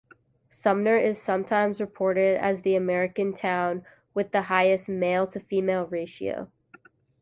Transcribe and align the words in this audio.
Sumner 0.49 0.97
is 0.97 1.21
sometimes 1.21 1.79
reported 1.79 2.39
as 2.41 2.63
the 2.63 2.75
American 2.75 3.33
town 3.35 3.85
with 4.15 4.31
the 4.31 4.41
highest 4.41 4.89
male-to-female 4.89 5.85
ratio. 5.91 6.51